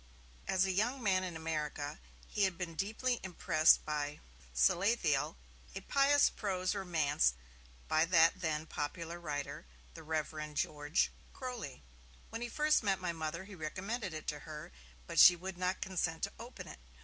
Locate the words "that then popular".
8.05-9.19